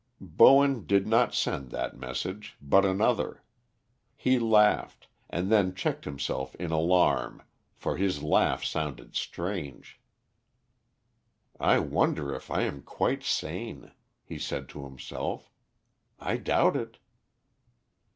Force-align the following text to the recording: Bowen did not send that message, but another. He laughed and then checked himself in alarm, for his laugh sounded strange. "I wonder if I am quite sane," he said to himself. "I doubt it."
Bowen 0.19 0.87
did 0.87 1.05
not 1.05 1.35
send 1.35 1.69
that 1.69 1.95
message, 1.95 2.57
but 2.59 2.83
another. 2.85 3.43
He 4.15 4.39
laughed 4.39 5.07
and 5.29 5.51
then 5.51 5.75
checked 5.75 6.05
himself 6.05 6.55
in 6.55 6.71
alarm, 6.71 7.43
for 7.75 7.97
his 7.97 8.23
laugh 8.23 8.63
sounded 8.63 9.13
strange. 9.15 9.99
"I 11.59 11.77
wonder 11.77 12.33
if 12.33 12.49
I 12.49 12.63
am 12.63 12.81
quite 12.81 13.21
sane," 13.23 13.91
he 14.23 14.39
said 14.39 14.67
to 14.69 14.85
himself. 14.85 15.51
"I 16.19 16.37
doubt 16.37 16.75
it." 16.75 16.97